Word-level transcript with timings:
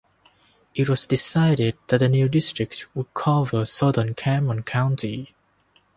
It 0.73 0.89
was 0.89 1.05
decided 1.05 1.77
that 1.85 1.99
the 1.99 2.09
new 2.09 2.27
district 2.27 2.87
would 2.95 3.13
cover 3.13 3.65
southern 3.65 4.15
Cameron 4.15 4.63
County. 4.63 5.35